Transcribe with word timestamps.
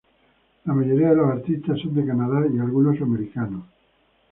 La 0.65 0.73
mayoría 0.73 1.09
de 1.09 1.15
los 1.15 1.29
artistas 1.29 1.79
son 1.79 1.93
de 1.93 2.03
Canadá 2.03 2.41
y 2.51 2.57
algunos 2.57 2.99
americanos. 3.03 3.65